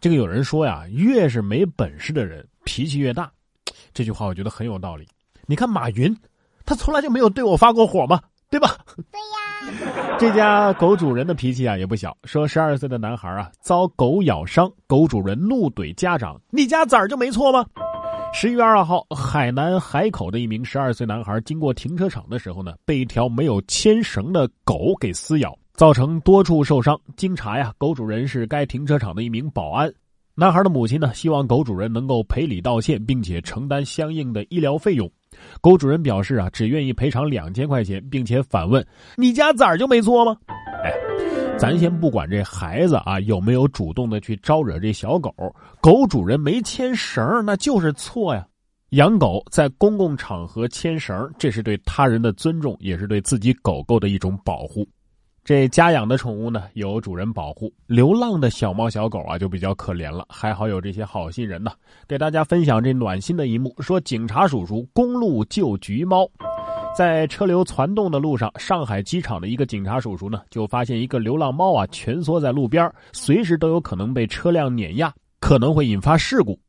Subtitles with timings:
[0.00, 3.30] 这个有人说呀，越是没本事的人脾气越大，
[3.92, 5.06] 这句话我觉得很有道理。
[5.46, 6.16] 你看马云，
[6.64, 8.76] 他从来就没有对我发过火嘛，对吧？
[9.10, 9.38] 对呀。
[10.18, 17.66] 这家狗主人的脾气啊也不小，说十二岁的男孩啊遭狗咬伤，狗主人怒怼家长：“你家崽儿就没错吗？”
[18.32, 25.56] 十一月二号，海南海口的一名十二岁男孩经过停车场的时候呢，被一条没有牵绳的狗给撕咬。
[25.78, 27.00] 造成多处受伤。
[27.16, 29.88] 经查呀，狗主人是该停车场的一名保安。
[30.34, 35.08] 男孩的母亲呢，希望狗主人能够赔礼道歉，并且承担相应的医疗费用。
[35.60, 38.84] 狗主人表示啊，只愿意赔偿两千块钱，并且反问
[39.16, 40.36] ：“你家崽儿就没错吗？”
[40.82, 40.92] 哎，
[41.56, 45.32] 咱先不管这孩子啊有没有主动的去招惹这小狗，
[45.80, 48.44] 狗主人没牵绳那就是错呀。
[48.90, 54.84] 养狗在公共场合牵绳，这是对他人的尊重，也是对自己狗狗的一种保护。
[55.48, 60.26] 这家养的宠物呢，有主人保护；流浪的小猫小狗啊，就比较可怜了。
[60.28, 61.72] 还好有这些好心人呢，
[62.06, 66.28] 给大家分享这暖心的一幕：说警察叔叔公路救橘猫，
[66.94, 76.60] 在车流攒动的路上，上海机场的一个警察叔叔呢，就发现一个流浪猫啊，蜷缩在路边，随时都有可能被车辆碾压，可能会引发事故。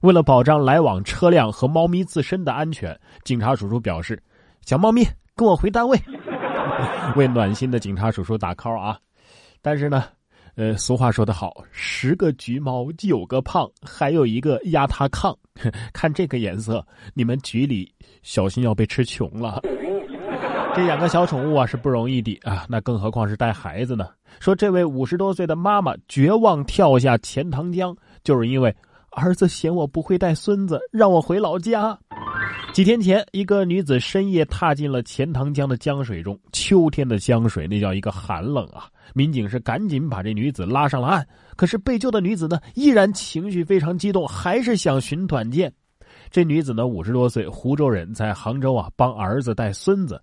[0.00, 4.20] 为了保障来往车辆和猫咪自身的安全，警察叔叔表示
[4.66, 5.06] ：“小猫咪，
[5.36, 5.96] 跟我回单位。”
[7.16, 8.98] 为暖心的警察叔叔打 call 啊！
[9.62, 10.04] 但是呢，
[10.56, 15.36] 呃，俗话说得好，十个橘猫九个胖，还有一个压塌炕。
[15.92, 17.90] 看这个颜色，你们局里
[18.22, 19.62] 小心要被吃穷了。
[20.74, 24.08] 这养个小宠物啊是不容易的啊，那更何况是带孩子呢？
[24.40, 28.74] 说这位五十多岁的妈妈绝望跳下钱塘江，就是因为
[29.10, 31.96] 儿子嫌我不会带孙子，让我回老家。
[32.72, 36.38] 几天前，一个女子深夜踏进了钱塘江的江水中。
[36.52, 38.88] 秋天的江水，那叫一个寒冷啊！
[39.14, 41.24] 民警是赶紧把这女子拉上了岸。
[41.54, 45.72] 可是被救的女子呢，依然情绪非常激动，还是想寻短见。
[46.30, 50.20] 这女子呢，五十多岁，湖州人，在杭州啊帮儿子带孙子。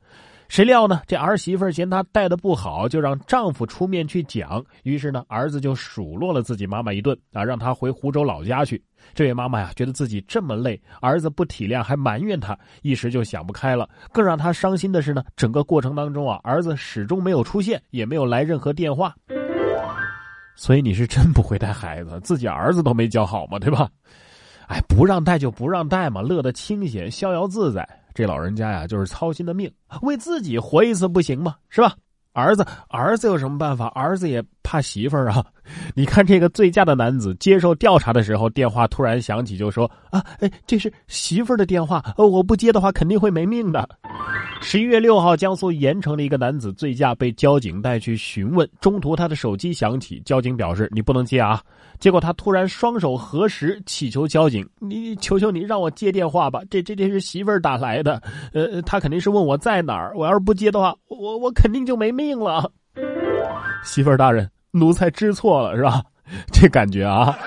[0.51, 1.01] 谁料呢？
[1.07, 4.61] 这儿媳妇嫌她带的不好，就让丈夫出面去讲。
[4.83, 8.83] 于是呢，儿子就数落了自己妈妈一顿啊，让她回湖州老家去。
[9.13, 13.87] 这位妈妈呀，觉得自己这么累，儿子不体谅，还埋怨她，一时就想不开了。
[14.11, 19.15] 更让她伤心的是呢，整个过程当中啊，儿子始终没有出现，也没有来任何电话。
[20.57, 23.87] 所以你是真不会带孩子，自己儿子都没教好嘛，对吧？
[24.67, 27.87] 哎，不让带就不让带嘛，乐得清闲，逍遥自在。
[28.13, 31.55] 这老人家呀，就是操心的命，为自己活一次不行吗？
[31.69, 31.95] 是吧？
[32.33, 33.87] 儿子，儿子有什么办法？
[33.87, 35.45] 儿子也怕媳妇儿啊！
[35.93, 43.89] 你看这个醉驾的男子接受调查的时候，电话突然响起，就说：“啊，哎，这是媳妇儿的电话，呃，我不接的话肯定会没命的。”
[44.63, 51.61] 十一月六号，江苏盐城的一个男子醉驾被交警带去询问，中途他的手机响起，交警表示：“你不能接啊。”
[51.99, 58.21] 结果他突然双手合十，祈求交警：“你求求你让我接电话吧，这这这是媳妇儿打来的，
[58.53, 62.71] 呃，他肯定是问我在哪儿，我要是不接的话，我我肯定就没命了。”
[63.83, 66.01] 媳妇儿大人，奴才知错了，是吧？
[66.51, 67.37] 这感觉啊，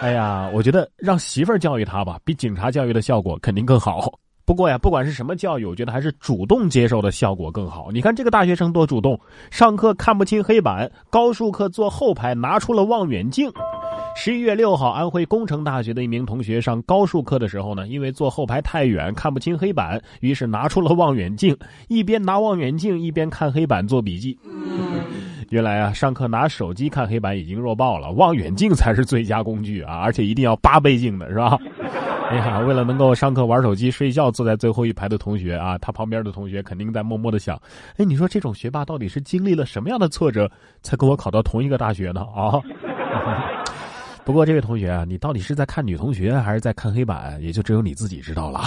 [0.00, 4.10] 哎呀，我觉得让媳妇儿教育他吧，比警察教育的效果肯定更好。
[4.44, 7.90] 不过呀，不管是什么教育，我觉得还是主动接受的效果更好。
[7.92, 9.18] 你看这个大学生多主动，
[9.50, 13.50] 上课看不清黑板，高数课坐后排拿出了望远镜。
[14.16, 21.56] 十一月六号，安徽工程大学的一名同学上高数课的时候呢，因为坐后排太远看不清黑板，于是拿出了望远镜，
[21.88, 24.38] 一边拿望远镜一边看黑板做笔记。
[25.50, 31.58] 原来啊，上课拿手机看黑板已经弱爆了，望远镜才是最佳工具啊，而且一定要八倍镜的，是吧？
[32.30, 37.60] 哎呀，为了能够上课玩手机睡觉，坐在最后一排的同学啊，他旁边的同学肯定在默默的想：
[37.98, 40.50] 哎，你说这种学霸到底是经历了什么样的挫折，
[40.82, 42.22] 才跟我考到同一个大学呢？
[42.34, 42.60] 啊！
[44.24, 48.60] 不过这位同学啊，你到底是在看女同学还是在看黑板，也就只有你自己知道了。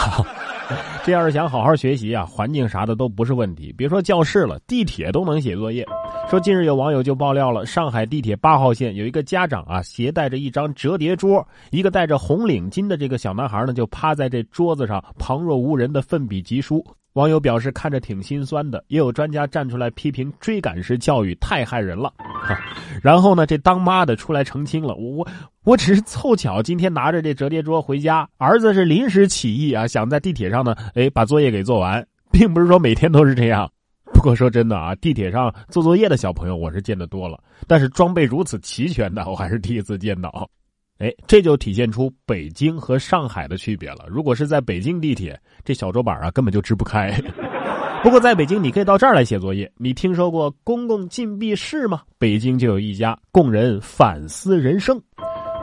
[1.05, 5.85] 这要是想好好学习啊，环境啥的都不是问题，别说教室了，地铁都能写作业。
[6.29, 16.85] 说近日有网友就爆料了，上海地铁八号线有一个家长啊，携带着一张折叠桌，一个戴着红领巾的这个小男孩呢，就趴在这桌子上，旁若无人的奋笔疾书。
[17.15, 22.13] 网友表示看着挺心酸的，也有专家站出来批评追赶式教育太害人了。
[22.17, 22.59] 哈，
[23.01, 25.25] 然后呢，这当妈的出来澄清了，我
[25.63, 33.71] 我只是凑巧今天拿着这折叠桌回家，儿子是临时起意啊，想在地铁上呢，哎，把作业给做完，并不是说每天都是这样。
[34.13, 40.49] 不过说真的啊，地铁上做作业的小朋友我是见得多了，但是装备如此齐全的，我还是第一次见到。
[40.97, 44.05] 哎，这就体现出北京和上海的区别了。
[44.07, 47.11] 如果是在北京地铁，这小桌板啊根本就支不开。
[48.01, 49.69] 不过在北京，你可以到这儿来写作业。
[49.77, 52.03] 你听说过公共禁闭室吗？
[52.17, 55.01] 北京就有一家，供人反思人生。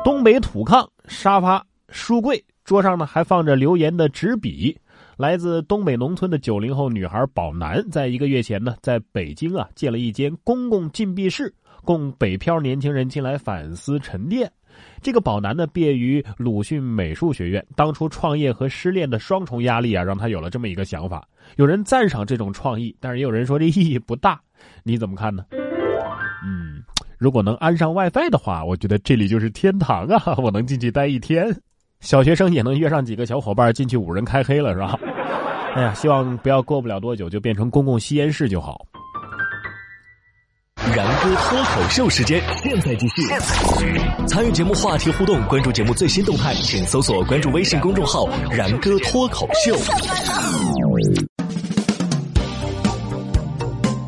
[0.05, 4.77] 东北土炕、沙发、书柜，桌上呢还放着留言的纸笔。
[5.17, 14.51] 来自东北农村的九零后女孩宝楠，在一个月前呢，在北京啊借了一间公共禁闭室，供北漂年轻人进来反思沉淀。
[15.01, 21.27] 这个宝男呢，毕业于鲁迅美术学院，当初创业和失恋的双重压力啊，让他有了这么一个想法。
[21.57, 24.41] 有人赞赏这种创意，但是也有人说这意义不大。
[24.85, 25.45] 你怎么看呢？
[26.45, 26.83] 嗯，
[27.19, 30.35] 如果能安上 WiFi 的话，我觉得这里就是天堂啊！
[30.39, 31.55] 我能进去待一天，
[32.01, 34.99] 小学生也能约上几个小伙伴进去五人开黑了，是吧？
[35.75, 38.87] 哎呀，希望不要过不了多久就变成公共吸烟室就好。
[40.91, 43.23] 然哥脱口秀时间，现在继续。
[44.27, 49.77] 参与节目话题互动，关注节目最新动态，请搜索关注微信公众号“然哥脱口秀”。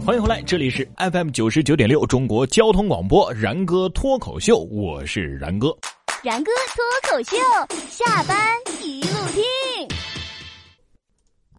[0.04, 5.74] 欢迎回来，这里是 FM 九十九点六中国交通广播然哥脱口秀，我是然哥。
[6.22, 7.36] 然哥脱口秀，
[7.88, 8.36] 下班
[8.82, 9.42] 一路听。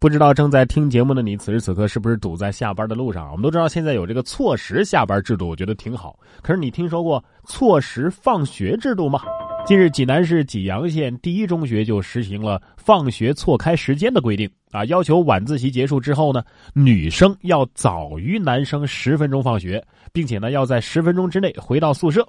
[0.05, 3.31] 不知道正在听节目的你，此时此刻是不是堵在下班的路上？
[3.31, 6.19] 我们都知道现在有这个错时下班制度，我觉得挺好。
[6.43, 9.21] 可是你听说过错时放学制度吗？
[9.65, 16.43] 近日，济南市济阳县第一中学就实行了放学错开时间的规定啊，要求晚自习结束之后呢，
[16.75, 22.23] 女生要早于男生十分钟放学，并且呢要在十分钟之内回到宿舍。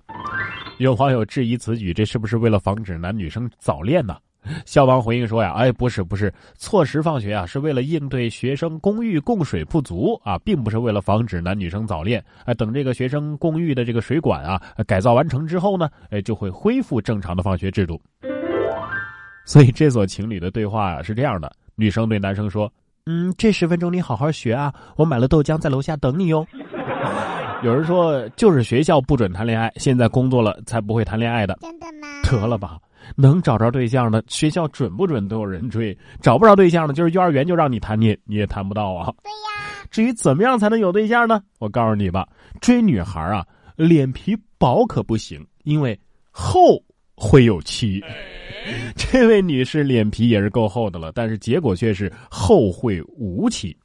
[0.79, 4.17] 有网友质疑此举，这是不是为了防止男女生早恋呢？
[4.64, 12.25] 校方回应说呀，哎，不是不是，错时放学啊，是为了应对学生公寓供水不足啊，并不是为了防止男女生早恋。
[12.44, 18.00] 哎，等这个学生公寓的这个水管啊改造完成之后呢，哎，就会恢复正常的放学制度。
[19.44, 22.72] 所以这所情侣的对话啊是这样的：女生对男生说，
[23.06, 26.46] 嗯，这十分钟你好好学啊，我买了豆浆在楼下等你哟。
[27.62, 31.56] 有人说，就是学校不准谈恋爱，现在工作了才不会谈恋爱的。
[31.62, 32.08] 真的吗？
[32.25, 32.76] 得了吧。
[33.14, 39.12] 能找着对象的学校准不准都有人追，找不着对象的，就是幼儿园就让你谈，你你也谈不到啊。
[39.23, 39.87] 对呀。
[39.91, 41.41] 至于怎么样才能有对象呢？
[41.61, 42.26] 我告诉你吧，
[42.61, 45.99] 追女孩啊，脸皮薄可不行，因为
[46.31, 46.82] 厚
[47.14, 48.03] 会有期。
[48.97, 53.76] 这位女士脸皮也是够厚的了，但是结果却是后会无期。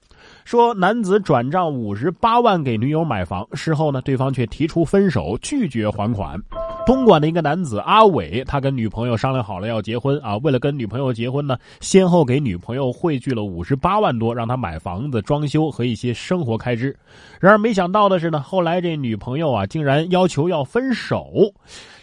[0.46, 6.40] 说男子转账五十八万给女友买房，事后呢，对方却提出分手，拒绝还款。
[6.86, 16.96] 东莞的一个男子阿伟，他跟女朋友商量好了要结婚啊，为了跟女朋友结婚呢，先后给女朋友汇聚了五十八万多，让他买房子、装修和一些生活开支。
[17.40, 21.32] 然而没想到的是呢，后来这女朋友啊，竟然要求要分手。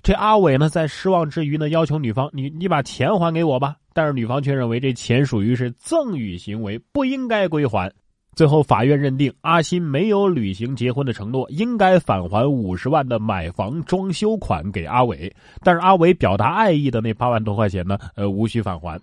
[0.00, 3.74] 这阿伟呢，在失望之余呢，要求女方你你把钱还给我吧。
[3.92, 7.92] 但是女方却认为这钱属于是赠与行为，不应该归还。
[8.38, 15.34] 最后，法院认定阿新没有履行结婚的承诺，应该返还五十万的买房装修款给阿伟。
[15.64, 17.98] 但是阿伟表达爱意的那八万多块钱呢？
[18.14, 18.96] 呃，无需返还。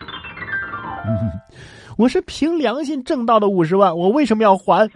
[2.00, 4.90] 我是凭良心挣到的五十万，我为什么要还？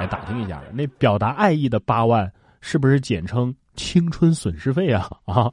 [0.00, 2.32] 来 打听一下，那表达爱意的八万
[2.62, 5.10] 是不是简称青春损失费啊？
[5.28, 5.50] 啊！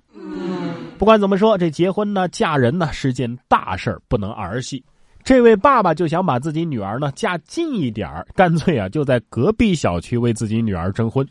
[0.98, 4.82] 不管怎么说，这结婚呢、嫁人呢是件大事儿，不能儿戏。
[5.24, 11.26] 这位爸爸就想把自己女儿呢嫁近一点儿干脆啊就在隔壁小区为自己女儿征婚。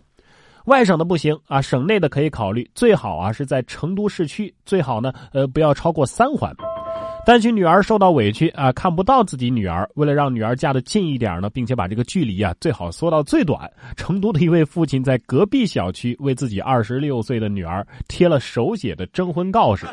[0.65, 6.55] 外省的不行啊，省内的可以考虑，最好啊是在成都市区，最好呢呃不要超过三环。
[7.25, 19.87] 担心女儿受到委屈啊，看不到自己女儿，为了让女儿嫁得近一点呢，并且把这个距离啊最好缩到最短，成都的一位父亲在隔壁小区为自己二十六岁的女儿贴了手写的征婚告示。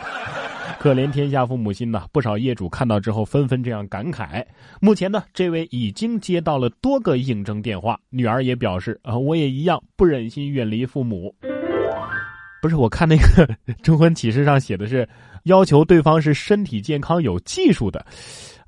[0.79, 2.05] 可怜天下父母心呐！
[2.13, 4.45] 不少业主看到之后纷纷这样感慨。
[4.79, 11.36] 目前呢，这位已经接到了多个应征电话，女儿也表示啊，我也一样不忍心远离父母。
[12.63, 13.48] 不是，我看那个
[13.83, 15.07] 征婚启事上写的是
[15.43, 18.05] 要求对方是身体健康有技术的。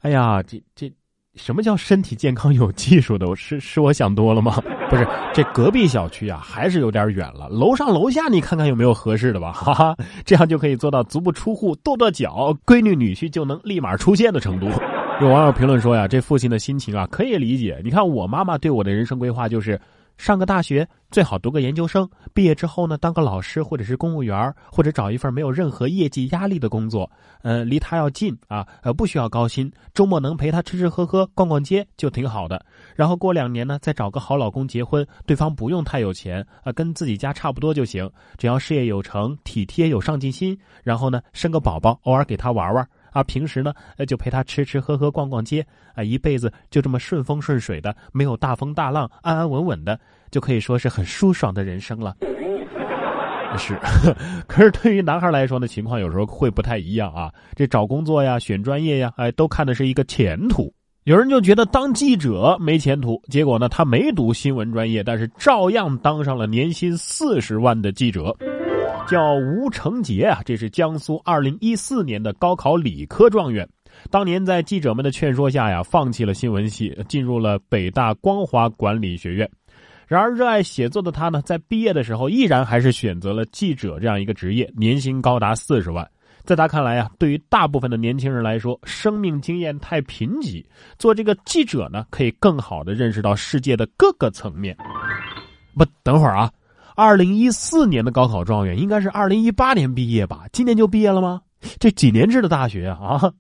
[0.02, 0.92] 哎呀，这这。
[1.36, 3.28] 什么叫身体健康有技术的？
[3.30, 4.62] 我是是我想多了吗？
[4.90, 7.48] 不是，这隔壁小区啊，还是有点远了。
[7.50, 9.54] 楼上楼下，你看看有没有合适的吧？
[9.54, 9.96] 哈哈，
[10.26, 14.68] 这样就可以做到足不出户，跺跺脚，闺女女婿就能立马出现的程度。
[15.22, 17.80] 有网友评论说呀，这父亲的心情啊，可以理解。
[17.84, 19.80] 你看我妈妈对我的人生规划就是。
[20.18, 27.10] 上个大学最好读个研究生，毕业之后呢，当个老师或者是公务员，或者找一份没有任何业绩压力的工作，
[27.42, 32.64] 呃，离他要近啊，呃，不需要高薪，周末能陪他吃吃喝喝、逛逛街就挺好的。
[32.96, 42.88] 然后过两年呢，再找个好老公结婚，对方不用太有钱啊，跟自己家差不多就行，只要事业有成、体贴有上进心，然后呢，生个宝宝，偶尔给他玩玩。
[43.12, 43.74] 啊，平时呢，
[44.08, 50.00] 就陪他吃吃喝喝、逛逛街，啊，一辈子就这么顺风顺水的，没有大风大浪，安安稳稳的，
[50.32, 52.16] 就可以说是很舒爽的人生了。
[53.58, 53.78] 是，
[54.48, 57.30] 可是对于男孩来说呢，情况有时候会不太一样啊。
[57.54, 60.74] 这找工作呀、选专业呀，哎，都看的是一个前途。
[61.04, 68.34] 有人就觉得当记者没前途，结果呢，他没读新闻专业，但是照样当上了年薪四十万的记者，
[69.08, 73.68] 叫吴成杰啊，这是江苏二零一四年的高考理科状元。
[74.10, 79.50] 当年在记者们的劝说下呀，放弃了新闻系，进入了北大光华管理学院。
[80.08, 86.10] 然而，热爱写作的他呢，在毕业的时候依然还是选择了记者这样一个职业，年薪高达四十万。
[86.44, 90.66] 在他看来啊，对于大部分的年轻人来说，生命经验太贫瘠，
[90.98, 94.76] 做这个记者呢，可以更好的认识到世界的各个层面。
[95.78, 96.52] 不，等会儿啊，
[96.96, 100.46] 二零一四年的高考状元应该是二零一八年毕业吧？
[100.52, 101.42] 今年就毕业了吗？
[101.80, 103.32] 这几年制的大学啊？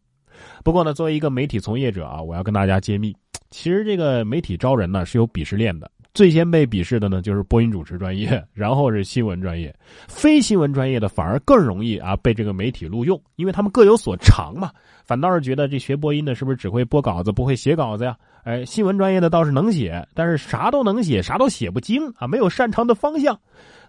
[0.63, 3.15] 不过呢，作为一个媒体从业者啊，我要跟大家揭秘，
[3.49, 5.89] 其实这个媒体招人呢是有鄙视链的。
[6.13, 9.73] 最先被鄙视的呢，就是播音主持专业， 然后是新闻专业，
[10.07, 14.69] 非新闻专业的反而更容易啊被这个媒体录用，因为他们各有所长嘛。
[15.11, 18.15] 反倒是觉得这学播音的是不是只会播稿子，不会写稿子呀？
[18.45, 23.37] 哎，新闻专业的倒是能写，但是啥都能写，啥都写不精啊，没有擅长的方向。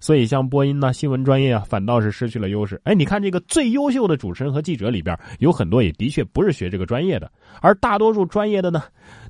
[0.00, 2.80] 所以像播音呢，新闻专业啊，反倒是失去了优势。
[2.82, 8.82] 哎，你看这个最优秀的主持人和记者里边，有很多也的确不是学这个专业的，而大多数专业的呢。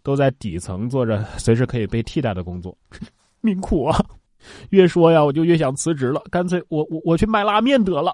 [0.02, 2.75] 都在底层做着随时可以被替代的工作，
[3.42, 4.02] 命苦啊！
[4.70, 8.12] 越说呀，我就越想辞职了，干脆我我我去卖拉面得了。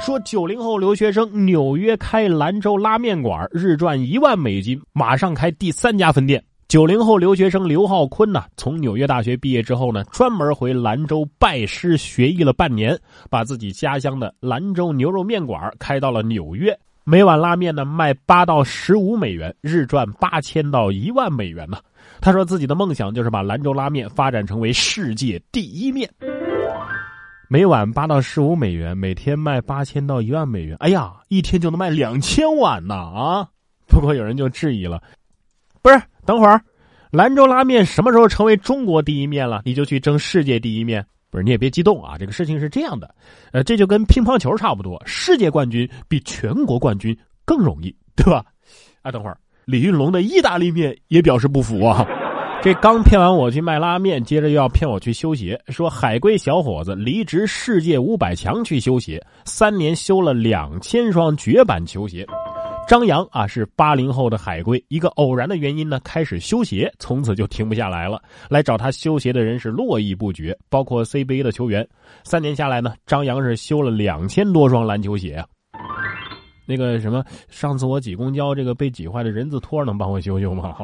[0.00, 6.42] 说九零后留学生纽约开兰州拉面馆，日赚一万美金，马上开第三家分店。
[6.68, 12.98] 九零后留学生刘浩坤呢，从纽约大学毕业之后呢，专门回兰州拜师学艺了半年，
[13.28, 16.74] 把自己家乡的兰州牛肉面馆开到了纽约。
[17.04, 21.78] 每碗拉面呢卖八到十五美元，日赚八千到一万美元呢。
[22.20, 26.08] 他说自己的梦想就是把兰州拉面发展成为世界第一面。
[27.48, 30.76] 每碗八到十五美元，每天卖八千到一万美元。
[30.78, 33.48] 哎呀，一天就能卖两千碗呢啊！
[33.88, 35.02] 不过有人就质疑了，
[35.82, 36.00] 不是？
[36.24, 36.62] 等会儿，
[37.10, 39.60] 兰州拉面什么时候成为中国第一面了？
[39.64, 41.04] 你就去争世界第一面？
[41.32, 43.12] 不是你也别激动啊，这个事情是这样的，
[43.52, 48.44] 呃，这就跟乒乓球差不多，世界冠军比全国冠军更容易，对吧？
[49.00, 52.06] 啊，等会儿李云龙的意大利面也表示不服啊，
[52.62, 62.26] 这刚骗完我去卖拉面，接着又要骗我去修鞋，说海归小伙子离职世界五百强去修鞋，三年修了两千双绝版球鞋。
[62.88, 68.20] 张扬啊，是八零后的海归，一个偶然的原因呢，开始修鞋，从此就停不下来了。
[68.50, 71.88] 来找他修鞋的人是络绎不绝，包括 CBA 的球员。
[72.22, 75.46] 三年下来呢，张扬是修了两千多双篮球鞋啊。
[76.66, 80.76] 那个什么，上次我挤公交，这个被挤坏的人字拖能帮我修修吗？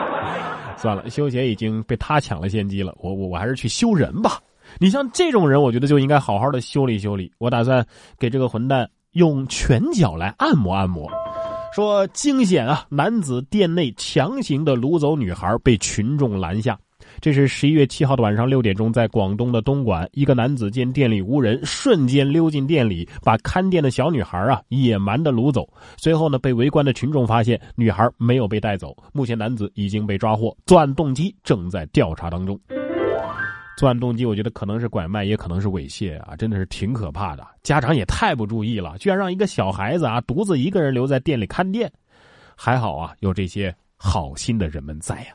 [0.78, 4.40] 算了，修鞋已经被他抢了先机了，我我我还是去修人吧。
[4.78, 7.30] 你像这种人，我觉得就应该好好的修理修理。
[7.36, 7.86] 我打算
[8.18, 11.10] 给这个混蛋用拳脚来按摩按摩。
[11.72, 12.84] 说惊险啊！
[12.90, 16.78] 男子店内强行的掳走女孩，被群众拦下。
[17.18, 25.66] 这是十一月七号的晚上六点钟，在广东的东莞，一个男子见店里无人，瞬间溜进店里，把看店的小女孩啊野蛮的掳走。
[25.96, 28.94] 随后呢，被围观的群众发现女孩没有被带走。
[29.14, 32.60] 目前男子已经被抓获，作案动机正在调查当中。
[33.76, 36.36] 作案动机，我觉得可能是拐卖，也可能是猥亵啊！
[36.36, 37.46] 真的是挺可怕的。
[37.62, 41.90] 家长也太不注意了，居然让一个小孩子啊独自一个人留在店里看店。
[42.54, 45.34] 还好啊，有这些好心的人们在呀。